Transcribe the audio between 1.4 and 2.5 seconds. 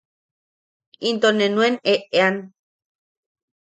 nuen eʼean.